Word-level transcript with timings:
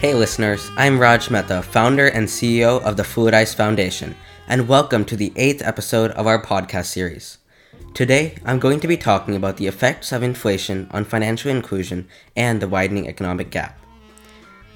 Hey 0.00 0.14
listeners, 0.14 0.70
I'm 0.78 0.98
Raj 0.98 1.28
Mehta, 1.28 1.60
founder 1.60 2.06
and 2.06 2.26
CEO 2.26 2.82
of 2.82 2.96
the 2.96 3.02
Fluidice 3.02 3.54
Foundation, 3.54 4.16
and 4.48 4.66
welcome 4.66 5.04
to 5.04 5.14
the 5.14 5.30
eighth 5.36 5.60
episode 5.62 6.10
of 6.12 6.26
our 6.26 6.42
podcast 6.42 6.86
series. 6.86 7.36
Today, 7.92 8.38
I'm 8.46 8.58
going 8.58 8.80
to 8.80 8.88
be 8.88 8.96
talking 8.96 9.36
about 9.36 9.58
the 9.58 9.66
effects 9.66 10.10
of 10.10 10.22
inflation 10.22 10.88
on 10.90 11.04
financial 11.04 11.50
inclusion 11.50 12.08
and 12.34 12.62
the 12.62 12.66
widening 12.66 13.08
economic 13.08 13.50
gap. 13.50 13.78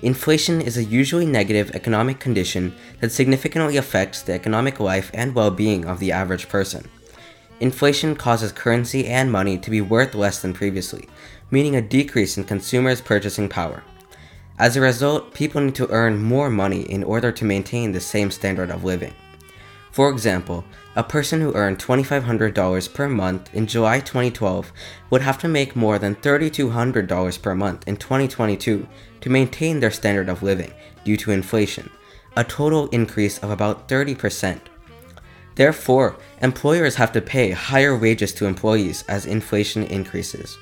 Inflation 0.03 0.61
is 0.61 0.77
a 0.77 0.85
usually 0.85 1.25
negative 1.25 1.71
economic 1.71 2.21
condition 2.21 2.75
that 3.01 3.11
significantly 3.11 3.79
affects 3.79 4.21
the 4.21 4.35
economic 4.35 4.79
life 4.79 5.11
and 5.15 5.35
well 5.35 5.51
being 5.51 5.87
of 5.87 6.01
the 6.01 6.13
average 6.13 6.51
person. 6.51 6.87
Inflation 7.61 8.15
causes 8.15 8.53
currency 8.53 9.07
and 9.07 9.33
money 9.33 9.57
to 9.57 9.71
be 9.71 9.81
worth 9.81 10.15
less 10.15 10.43
than 10.43 10.53
previously, 10.53 11.09
meaning 11.51 11.77
a 11.77 11.81
decrease 11.81 12.37
in 12.37 12.45
consumers' 12.45 13.01
purchasing 13.01 13.49
power. 13.49 13.83
As 14.57 14.77
a 14.77 14.81
result, 14.81 15.35
people 15.35 15.61
need 15.61 15.75
to 15.75 15.91
earn 15.91 16.23
more 16.23 16.49
money 16.49 16.83
in 16.83 17.03
order 17.03 17.33
to 17.33 17.45
maintain 17.45 17.91
the 17.91 18.01
same 18.01 18.31
standard 18.31 18.71
of 18.71 18.85
living. 18.85 19.13
For 19.91 20.09
example, 20.11 20.65
a 20.95 21.03
person 21.03 21.41
who 21.41 21.55
earned 21.55 21.81
$2,500 21.81 22.95
per 22.95 23.09
month 23.09 23.53
in 23.53 23.67
July 23.67 23.99
2012 23.99 24.73
would 25.11 25.23
have 25.23 25.39
to 25.39 25.49
make 25.49 25.75
more 25.75 25.99
than 25.99 26.15
$3,200 26.17 27.43
per 27.43 27.55
month 27.55 27.89
in 27.89 27.97
2022 27.97 28.87
to 29.21 29.31
maintain 29.31 29.81
their 29.81 29.91
standard 29.91 30.29
of 30.29 30.43
living 30.43 30.73
due 31.05 31.17
to 31.17 31.33
inflation, 31.33 31.91
a 32.37 32.45
total 32.45 32.89
increase 32.89 33.39
of 33.39 33.51
about 33.51 33.89
30%. 33.89 34.61
Therefore, 35.57 36.17
employers 36.43 36.95
have 36.97 37.13
to 37.13 37.21
pay 37.21 37.51
higher 37.51 37.97
wages 37.97 38.33
to 38.35 38.47
employees 38.47 39.05
as 39.09 39.27
inflation 39.27 39.83
increases. 39.85 40.57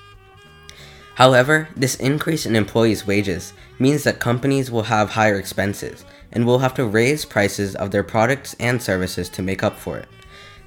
However, 1.14 1.68
this 1.76 1.96
increase 1.96 2.46
in 2.46 2.56
employees' 2.56 3.06
wages 3.06 3.52
means 3.78 4.04
that 4.04 4.18
companies 4.18 4.70
will 4.70 4.84
have 4.84 5.10
higher 5.10 5.38
expenses 5.38 6.04
and 6.32 6.46
will 6.46 6.60
have 6.60 6.74
to 6.74 6.86
raise 6.86 7.24
prices 7.24 7.74
of 7.74 7.90
their 7.90 8.02
products 8.02 8.56
and 8.58 8.80
services 8.80 9.28
to 9.30 9.42
make 9.42 9.62
up 9.62 9.78
for 9.78 9.98
it. 9.98 10.08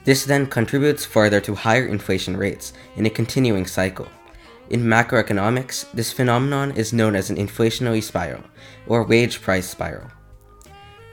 This 0.04 0.24
then 0.24 0.46
contributes 0.46 1.04
further 1.04 1.42
to 1.42 1.56
higher 1.56 1.88
inflation 1.88 2.38
rates 2.38 2.74
in 2.96 3.08
a 3.08 3.10
continuing 3.10 3.66
cycle. 3.66 4.08
In 4.70 4.84
macroeconomics, 4.84 5.92
this 5.94 6.14
phenomenon 6.14 6.72
is 6.72 6.94
known 6.94 7.16
as 7.16 7.32
an 7.32 7.38
inflationary 7.38 8.04
spiral 8.04 8.44
or 8.86 9.04
wage 9.04 9.42
price 9.42 9.68
spiral. 9.68 10.12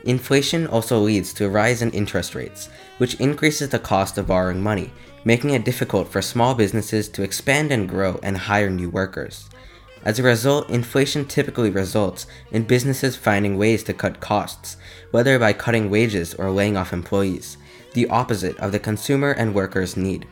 Inflation 0.04 0.66
also 0.66 0.98
leads 0.98 1.32
to 1.34 1.46
a 1.46 1.48
rise 1.48 1.82
in 1.82 1.90
interest 1.92 2.34
rates, 2.34 2.68
which 2.98 3.14
increases 3.20 3.68
the 3.68 3.78
cost 3.78 4.18
of 4.18 4.26
borrowing 4.26 4.62
money 4.62 4.90
making 5.24 5.50
it 5.50 5.64
difficult 5.64 6.08
for 6.08 6.20
small 6.20 6.54
businesses 6.54 7.08
to 7.08 7.22
expand 7.22 7.70
and 7.70 7.88
grow 7.88 8.18
and 8.22 8.36
hire 8.36 8.70
new 8.70 8.90
workers. 8.90 9.48
As 10.04 10.18
a 10.18 10.24
result, 10.24 10.68
inflation 10.68 11.24
typically 11.26 11.70
results 11.70 12.26
in 12.50 12.64
businesses 12.64 13.14
finding 13.14 13.56
ways 13.56 13.84
to 13.84 13.92
cut 13.92 14.20
costs, 14.20 14.76
whether 15.12 15.38
by 15.38 15.52
cutting 15.52 15.90
wages 15.90 16.34
or 16.34 16.50
laying 16.50 16.76
off 16.76 16.92
employees, 16.92 17.56
the 17.94 18.08
opposite 18.08 18.58
of 18.58 18.72
the 18.72 18.80
consumer 18.80 19.30
and 19.32 19.54
workers' 19.54 19.96
need. 19.96 20.26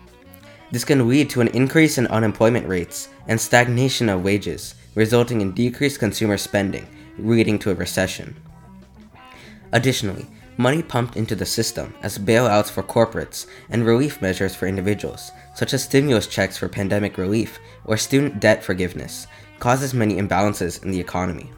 This 0.73 0.85
can 0.85 1.09
lead 1.09 1.31
to 1.31 1.41
an 1.41 1.49
increase 1.49 1.99
in 1.99 2.07
unemployment 2.09 2.67
rates 2.67 3.09
and 3.29 3.41
stagnation 3.41 4.09
of 4.09 4.25
wages, 4.25 4.75
resulting 4.97 5.41
in 5.41 5.53
decreased 5.53 6.01
consumer 6.01 6.37
spending, 6.37 6.87
leading 7.19 7.59
to 7.61 7.71
a 7.71 7.75
recession. 7.75 8.35
Additionally, 9.73 10.27
money 10.57 10.83
pumped 10.83 11.17
into 11.17 11.35
the 11.35 11.47
system 11.47 11.95
as 12.03 12.19
bailouts 12.19 12.71
for 12.71 12.83
corporates 12.83 13.47
and 13.71 13.87
relief 13.87 14.21
measures 14.21 14.55
for 14.55 14.67
individuals, 14.67 15.31
such 15.55 15.73
as 15.73 15.85
stimulus 15.85 16.27
checks 16.27 16.59
for 16.59 16.69
pandemic 16.69 17.17
relief 17.17 17.59
or 17.85 17.97
student 17.97 18.41
debt 18.41 18.63
forgiveness, 18.63 19.27
causes 19.59 19.95
many 19.95 20.17
imbalances 20.17 20.83
in 20.83 20.91
the 20.91 21.01
economy. 21.01 21.51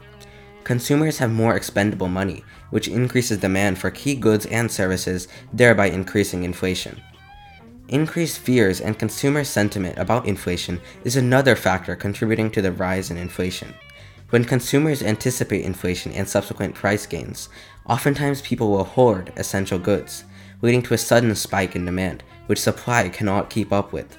Consumers 0.63 1.17
have 1.17 1.31
more 1.31 1.55
expendable 1.55 2.07
money, 2.07 2.43
which 2.69 2.87
increases 2.87 3.39
demand 3.39 3.77
for 3.77 3.91
key 3.91 4.15
goods 4.15 4.45
and 4.45 4.71
services, 4.71 5.27
thereby 5.51 5.87
increasing 5.87 6.43
inflation. 6.43 7.01
Increased 7.89 8.39
fears 8.39 8.79
and 8.79 8.97
consumer 8.97 9.43
sentiment 9.43 9.97
about 9.97 10.25
inflation 10.25 10.79
is 11.03 11.17
another 11.17 11.55
factor 11.55 11.95
contributing 11.95 12.49
to 12.51 12.61
the 12.61 12.71
rise 12.71 13.11
in 13.11 13.17
inflation. 13.17 13.73
When 14.29 14.45
consumers 14.45 15.03
anticipate 15.03 15.65
inflation 15.65 16.11
and 16.13 16.27
subsequent 16.27 16.73
price 16.73 17.05
gains, 17.05 17.49
oftentimes 17.87 18.41
people 18.41 18.71
will 18.71 18.83
hoard 18.83 19.33
essential 19.35 19.79
goods, 19.79 20.23
leading 20.61 20.81
to 20.83 20.93
a 20.93 20.97
sudden 20.97 21.35
spike 21.35 21.75
in 21.75 21.85
demand, 21.85 22.23
which 22.45 22.61
supply 22.61 23.09
cannot 23.09 23.49
keep 23.49 23.71
up 23.71 23.91
with. 23.91 24.17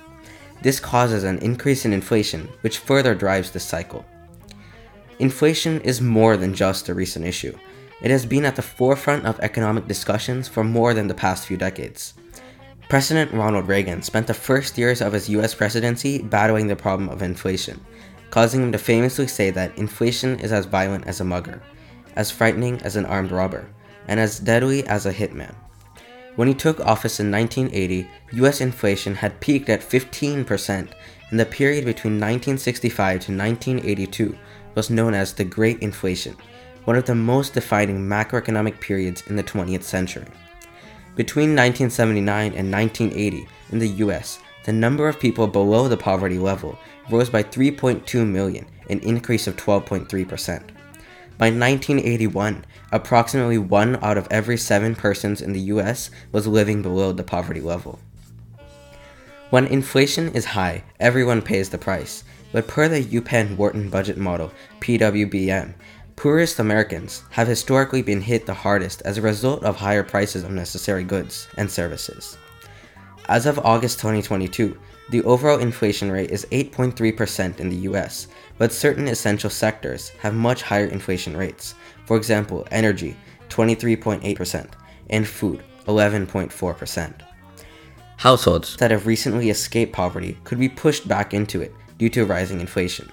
This 0.63 0.81
causes 0.81 1.25
an 1.25 1.39
increase 1.39 1.85
in 1.85 1.93
inflation, 1.93 2.49
which 2.63 2.79
further 2.79 3.15
drives 3.15 3.51
this 3.51 3.65
cycle. 3.65 4.05
Inflation 5.19 5.81
is 5.83 6.01
more 6.01 6.37
than 6.37 6.55
just 6.55 6.89
a 6.89 6.95
recent 6.95 7.25
issue. 7.25 7.57
It 8.03 8.11
has 8.11 8.27
been 8.27 8.45
at 8.45 8.57
the 8.57 8.63
forefront 8.63 9.27
of 9.27 9.39
economic 9.41 9.87
discussions 9.87 10.49
for 10.49 10.65
more 10.65 10.93
than 10.93 11.07
the 11.07 11.15
past 11.15 11.47
few 11.47 11.57
decades. 11.57 12.15
President 12.89 13.33
Ronald 13.33 13.67
Reagan 13.67 14.03
spent 14.03 14.27
the 14.27 14.35
first 14.35 14.77
years 14.77 15.01
of 15.01 15.13
his 15.13 15.29
US 15.31 15.55
presidency 15.55 16.21
battling 16.21 16.67
the 16.67 16.77
problem 16.77 17.09
of 17.09 17.23
inflation, 17.23 17.81
causing 18.31 18.63
him 18.63 18.73
to 18.73 18.79
famously 18.79 19.27
say 19.27 19.51
that 19.51 19.77
inflation 19.79 20.39
is 20.41 20.53
as 20.53 20.67
violent 20.67 21.07
as 21.07 21.21
a 21.21 21.25
mugger, 21.25 21.63
as 22.15 22.31
frightening 22.31 22.81
as 22.83 22.97
an 22.97 23.07
armed 23.07 23.31
robber, 23.31 23.69
and 24.09 24.19
as 24.19 24.39
deadly 24.39 24.87
as 24.87 25.07
a 25.07 25.13
hitman. 25.13 25.55
When 26.37 26.49
he 26.49 26.55
took 26.55 26.81
office 26.81 27.21
in 27.21 27.31
1980, 27.31 28.09
US 28.33 28.61
inflation 28.61 29.15
had 29.15 29.41
peaked 29.41 29.69
at 29.69 29.81
15%, 29.81 30.89
and 31.31 31.41
the 31.41 31.47
period 31.47 31.85
between 31.85 32.15
1965 32.15 33.21
to 33.21 33.37
1982 33.37 34.37
was 34.75 34.91
known 34.91 35.15
as 35.15 35.33
the 35.33 35.45
Great 35.45 35.81
Inflation, 35.81 36.37
one 36.85 36.97
of 36.97 37.05
the 37.05 37.15
most 37.15 37.55
defining 37.55 37.99
macroeconomic 37.99 38.81
periods 38.81 39.23
in 39.29 39.37
the 39.37 39.43
20th 39.43 39.85
century. 39.85 40.27
Between 41.17 41.51
1979 41.51 42.53
and 42.55 42.73
1980 42.73 43.49
in 43.71 43.79
the 43.79 43.89
US, 43.89 44.41
the 44.65 44.73
number 44.73 45.09
of 45.09 45.21
people 45.21 45.47
below 45.47 45.89
the 45.89 45.97
poverty 45.97 46.39
level 46.39 46.79
rose 47.11 47.31
by 47.31 47.43
3.2 47.43 48.27
million, 48.27 48.67
an 48.91 48.99
increase 49.01 49.47
of 49.47 49.57
12.3%. 49.57 50.63
By 51.37 51.47
1981, 51.47 52.65
approximately 52.93 53.59
one 53.59 53.97
out 54.03 54.17
of 54.17 54.29
every 54.31 54.57
seven 54.57 54.95
persons 54.95 55.43
in 55.43 55.53
the 55.53 55.61
US 55.61 56.11
was 56.31 56.47
living 56.47 56.81
below 56.81 57.13
the 57.13 57.25
poverty 57.25 57.61
level. 57.61 57.99
When 59.51 59.67
inflation 59.67 60.29
is 60.33 60.45
high, 60.45 60.85
everyone 61.01 61.43
pays 61.43 61.71
the 61.71 61.79
price, 61.79 62.23
but 62.53 62.69
per 62.69 62.89
the 62.89 63.03
UPenn 63.03 63.57
Wharton 63.57 63.91
budget 63.91 64.17
model, 64.17 64.53
PWBM, 64.81 65.75
poorest 66.15 66.61
Americans 66.61 67.25
have 67.31 67.49
historically 67.49 68.03
been 68.03 68.21
hit 68.21 68.47
the 68.47 68.55
hardest 68.55 69.03
as 69.03 69.19
a 69.19 69.23
result 69.23 69.65
of 69.65 69.77
higher 69.77 70.05
prices 70.05 70.45
of 70.45 70.53
necessary 70.53 71.03
goods 71.03 71.49
and 71.57 71.69
services. 71.69 72.39
As 73.29 73.47
of 73.47 73.59
August 73.59 73.99
2022, 73.99 74.79
the 75.11 75.23
overall 75.25 75.59
inflation 75.59 76.11
rate 76.11 76.31
is 76.31 76.47
8.3% 76.51 77.61
in 77.61 77.69
the 77.69 77.89
US, 77.89 78.29
but 78.59 78.73
certain 78.73 79.09
essential 79.09 79.51
sectors 79.51 80.09
have 80.21 80.35
much 80.35 80.63
higher 80.63 80.87
inflation 80.87 81.37
rates. 81.37 81.75
For 82.07 82.17
example, 82.17 82.67
energy, 82.71 83.17
23.8%, 83.49 84.69
and 85.11 85.29
food, 85.29 85.63
11.4%. 85.87 87.15
Households 88.17 88.77
that 88.77 88.91
have 88.91 89.07
recently 89.07 89.51
escaped 89.51 89.93
poverty 89.93 90.39
could 90.45 90.59
be 90.59 90.69
pushed 90.69 91.07
back 91.07 91.35
into 91.35 91.61
it 91.61 91.75
due 91.99 92.09
to 92.11 92.25
rising 92.25 92.61
inflation. 92.61 93.11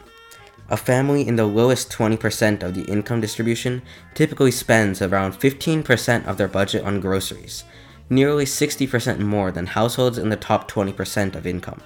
A 0.69 0.77
family 0.77 1.27
in 1.27 1.35
the 1.35 1.45
lowest 1.45 1.91
20% 1.91 2.63
of 2.63 2.73
the 2.73 2.85
income 2.85 3.19
distribution 3.19 3.81
typically 4.13 4.51
spends 4.51 5.01
around 5.01 5.33
15% 5.33 6.25
of 6.25 6.37
their 6.37 6.47
budget 6.47 6.85
on 6.85 7.01
groceries, 7.01 7.65
nearly 8.11 8.43
60% 8.43 9.19
more 9.19 9.51
than 9.51 9.65
households 9.65 10.17
in 10.17 10.27
the 10.27 10.35
top 10.35 10.69
20% 10.69 11.33
of 11.33 11.47
income. 11.47 11.81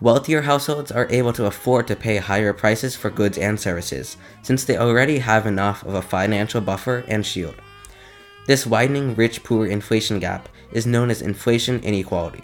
Wealthier 0.00 0.42
households 0.42 0.90
are 0.90 1.06
able 1.10 1.32
to 1.32 1.46
afford 1.46 1.86
to 1.86 1.96
pay 1.96 2.16
higher 2.16 2.52
prices 2.52 2.96
for 2.96 3.08
goods 3.08 3.38
and 3.38 3.58
services, 3.58 4.16
since 4.42 4.64
they 4.64 4.76
already 4.76 5.18
have 5.18 5.46
enough 5.46 5.84
of 5.84 5.94
a 5.94 6.02
financial 6.02 6.60
buffer 6.60 7.04
and 7.06 7.24
shield. 7.24 7.54
This 8.46 8.66
widening 8.66 9.14
rich 9.14 9.44
poor 9.44 9.66
inflation 9.66 10.18
gap 10.18 10.48
is 10.72 10.86
known 10.86 11.08
as 11.08 11.22
inflation 11.22 11.80
inequality. 11.80 12.42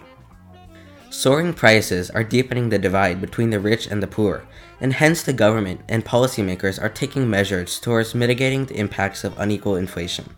Soaring 1.09 1.53
prices 1.53 2.09
are 2.09 2.23
deepening 2.23 2.69
the 2.69 2.79
divide 2.79 3.19
between 3.19 3.49
the 3.49 3.59
rich 3.59 3.87
and 3.87 4.01
the 4.01 4.07
poor, 4.07 4.45
and 4.79 4.93
hence 4.93 5.21
the 5.21 5.33
government 5.33 5.81
and 5.89 6.05
policymakers 6.05 6.81
are 6.81 6.89
taking 6.89 7.29
measures 7.29 7.79
towards 7.79 8.15
mitigating 8.15 8.65
the 8.65 8.77
impacts 8.77 9.23
of 9.23 9.37
unequal 9.37 9.75
inflation 9.75 10.29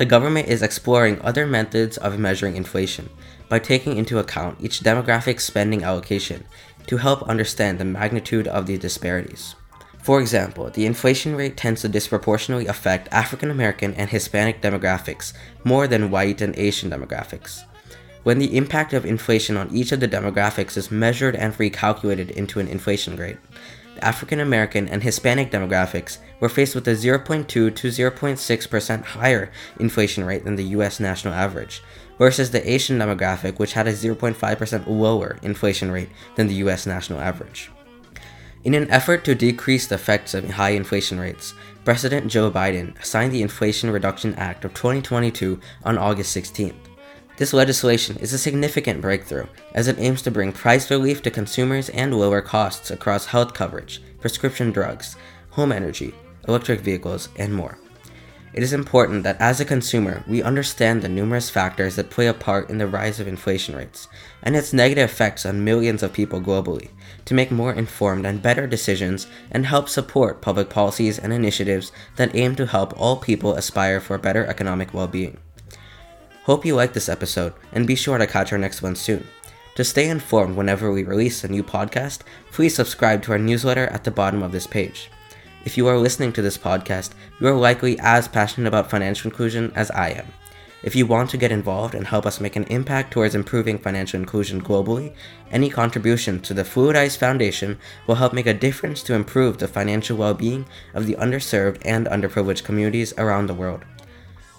the 0.00 0.06
government 0.06 0.48
is 0.48 0.62
exploring 0.62 1.20
other 1.20 1.46
methods 1.46 1.98
of 1.98 2.18
measuring 2.18 2.56
inflation 2.56 3.10
by 3.50 3.58
taking 3.58 3.98
into 3.98 4.18
account 4.18 4.56
each 4.58 4.80
demographic's 4.80 5.44
spending 5.44 5.84
allocation 5.84 6.42
to 6.86 6.96
help 6.96 7.22
understand 7.24 7.78
the 7.78 7.84
magnitude 7.84 8.48
of 8.48 8.64
the 8.64 8.78
disparities. 8.78 9.54
For 10.02 10.18
example, 10.18 10.70
the 10.70 10.86
inflation 10.86 11.36
rate 11.36 11.58
tends 11.58 11.82
to 11.82 11.88
disproportionately 11.90 12.66
affect 12.66 13.12
African 13.12 13.50
American 13.50 13.92
and 13.92 14.08
Hispanic 14.08 14.62
demographics 14.62 15.34
more 15.64 15.86
than 15.86 16.10
white 16.10 16.40
and 16.40 16.56
Asian 16.56 16.90
demographics. 16.90 17.64
When 18.22 18.38
the 18.38 18.56
impact 18.56 18.94
of 18.94 19.04
inflation 19.04 19.58
on 19.58 19.70
each 19.70 19.92
of 19.92 20.00
the 20.00 20.08
demographics 20.08 20.78
is 20.78 20.90
measured 20.90 21.36
and 21.36 21.52
recalculated 21.58 22.30
into 22.30 22.58
an 22.58 22.68
inflation 22.68 23.16
rate, 23.16 23.36
African 24.02 24.40
American 24.40 24.88
and 24.88 25.02
Hispanic 25.02 25.50
demographics 25.50 26.18
were 26.40 26.48
faced 26.48 26.74
with 26.74 26.88
a 26.88 26.92
0.2 26.92 27.46
to 27.46 27.70
0.6% 27.72 29.04
higher 29.04 29.50
inflation 29.78 30.24
rate 30.24 30.44
than 30.44 30.56
the 30.56 30.64
US 30.76 31.00
national 31.00 31.34
average, 31.34 31.82
versus 32.18 32.50
the 32.50 32.70
Asian 32.70 32.98
demographic, 32.98 33.58
which 33.58 33.72
had 33.72 33.86
a 33.86 33.92
0.5% 33.92 34.86
lower 34.86 35.38
inflation 35.42 35.90
rate 35.90 36.10
than 36.36 36.48
the 36.48 36.54
US 36.56 36.86
national 36.86 37.20
average. 37.20 37.70
In 38.62 38.74
an 38.74 38.90
effort 38.90 39.24
to 39.24 39.34
decrease 39.34 39.86
the 39.86 39.94
effects 39.94 40.34
of 40.34 40.50
high 40.50 40.70
inflation 40.70 41.18
rates, 41.18 41.54
President 41.82 42.26
Joe 42.26 42.50
Biden 42.50 43.02
signed 43.02 43.32
the 43.32 43.40
Inflation 43.40 43.90
Reduction 43.90 44.34
Act 44.34 44.66
of 44.66 44.74
2022 44.74 45.58
on 45.84 45.96
August 45.96 46.36
16th. 46.36 46.89
This 47.40 47.54
legislation 47.54 48.18
is 48.18 48.34
a 48.34 48.38
significant 48.38 49.00
breakthrough 49.00 49.46
as 49.72 49.88
it 49.88 49.98
aims 49.98 50.20
to 50.22 50.30
bring 50.30 50.52
price 50.52 50.90
relief 50.90 51.22
to 51.22 51.30
consumers 51.30 51.88
and 51.88 52.12
lower 52.12 52.42
costs 52.42 52.90
across 52.90 53.24
health 53.24 53.54
coverage, 53.54 54.02
prescription 54.20 54.72
drugs, 54.72 55.16
home 55.48 55.72
energy, 55.72 56.12
electric 56.46 56.80
vehicles, 56.80 57.30
and 57.38 57.54
more. 57.54 57.78
It 58.52 58.62
is 58.62 58.74
important 58.74 59.22
that 59.22 59.40
as 59.40 59.58
a 59.58 59.64
consumer, 59.64 60.22
we 60.28 60.42
understand 60.42 61.00
the 61.00 61.08
numerous 61.08 61.48
factors 61.48 61.96
that 61.96 62.10
play 62.10 62.26
a 62.26 62.34
part 62.34 62.68
in 62.68 62.76
the 62.76 62.86
rise 62.86 63.18
of 63.18 63.26
inflation 63.26 63.74
rates 63.74 64.06
and 64.42 64.54
its 64.54 64.74
negative 64.74 65.08
effects 65.08 65.46
on 65.46 65.64
millions 65.64 66.02
of 66.02 66.12
people 66.12 66.42
globally 66.42 66.90
to 67.24 67.32
make 67.32 67.50
more 67.50 67.72
informed 67.72 68.26
and 68.26 68.42
better 68.42 68.66
decisions 68.66 69.26
and 69.50 69.64
help 69.64 69.88
support 69.88 70.42
public 70.42 70.68
policies 70.68 71.18
and 71.18 71.32
initiatives 71.32 71.90
that 72.16 72.34
aim 72.34 72.54
to 72.56 72.66
help 72.66 72.92
all 73.00 73.16
people 73.16 73.54
aspire 73.54 73.98
for 73.98 74.18
better 74.18 74.44
economic 74.44 74.92
well 74.92 75.08
being. 75.08 75.38
Hope 76.44 76.64
you 76.64 76.74
liked 76.74 76.94
this 76.94 77.10
episode 77.10 77.52
and 77.70 77.86
be 77.86 77.94
sure 77.94 78.16
to 78.16 78.26
catch 78.26 78.50
our 78.50 78.58
next 78.58 78.80
one 78.80 78.96
soon. 78.96 79.26
To 79.74 79.84
stay 79.84 80.08
informed 80.08 80.56
whenever 80.56 80.90
we 80.90 81.02
release 81.02 81.44
a 81.44 81.48
new 81.48 81.62
podcast, 81.62 82.20
please 82.50 82.74
subscribe 82.74 83.22
to 83.22 83.32
our 83.32 83.38
newsletter 83.38 83.86
at 83.88 84.04
the 84.04 84.10
bottom 84.10 84.42
of 84.42 84.50
this 84.50 84.66
page. 84.66 85.10
If 85.66 85.76
you 85.76 85.86
are 85.86 85.98
listening 85.98 86.32
to 86.32 86.42
this 86.42 86.56
podcast, 86.56 87.10
you 87.38 87.46
are 87.48 87.54
likely 87.54 87.98
as 88.00 88.26
passionate 88.26 88.68
about 88.68 88.88
financial 88.88 89.30
inclusion 89.30 89.70
as 89.74 89.90
I 89.90 90.10
am. 90.10 90.28
If 90.82 90.96
you 90.96 91.04
want 91.04 91.28
to 91.30 91.36
get 91.36 91.52
involved 91.52 91.94
and 91.94 92.06
help 92.06 92.24
us 92.24 92.40
make 92.40 92.56
an 92.56 92.64
impact 92.64 93.12
towards 93.12 93.34
improving 93.34 93.76
financial 93.76 94.18
inclusion 94.18 94.62
globally, 94.62 95.12
any 95.50 95.68
contribution 95.68 96.40
to 96.40 96.54
the 96.54 96.64
Fluidice 96.64 97.18
Foundation 97.18 97.78
will 98.06 98.14
help 98.14 98.32
make 98.32 98.46
a 98.46 98.54
difference 98.54 99.02
to 99.02 99.14
improve 99.14 99.58
the 99.58 99.68
financial 99.68 100.16
well 100.16 100.32
being 100.32 100.64
of 100.94 101.06
the 101.06 101.16
underserved 101.16 101.82
and 101.84 102.06
underprivileged 102.06 102.64
communities 102.64 103.12
around 103.18 103.46
the 103.46 103.54
world. 103.54 103.84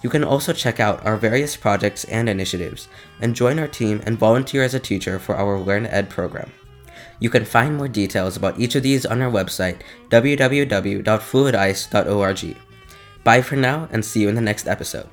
You 0.02 0.10
can 0.10 0.24
also 0.24 0.52
check 0.52 0.80
out 0.80 1.06
our 1.06 1.16
various 1.16 1.56
projects 1.56 2.04
and 2.04 2.28
initiatives 2.28 2.88
and 3.20 3.34
join 3.34 3.58
our 3.58 3.68
team 3.68 4.02
and 4.04 4.18
volunteer 4.18 4.62
as 4.62 4.74
a 4.74 4.80
teacher 4.80 5.18
for 5.18 5.34
our 5.36 5.58
Learn 5.58 5.86
Ed 5.86 6.10
program. 6.10 6.52
You 7.20 7.30
can 7.30 7.44
find 7.44 7.76
more 7.76 7.88
details 7.88 8.36
about 8.36 8.58
each 8.58 8.74
of 8.74 8.82
these 8.82 9.06
on 9.06 9.22
our 9.22 9.30
website, 9.30 9.82
www.fluidice.org. 10.10 12.56
Bye 13.22 13.42
for 13.42 13.54
now 13.54 13.88
and 13.92 14.04
see 14.04 14.22
you 14.22 14.28
in 14.28 14.34
the 14.34 14.40
next 14.40 14.66
episode. 14.66 15.08